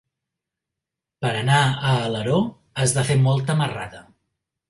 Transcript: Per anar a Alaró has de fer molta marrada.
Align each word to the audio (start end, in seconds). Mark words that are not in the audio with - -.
Per 1.25 1.33
anar 1.41 1.59
a 1.65 1.91
Alaró 2.07 2.39
has 2.83 2.97
de 2.97 3.03
fer 3.11 3.19
molta 3.27 3.57
marrada. 3.63 4.01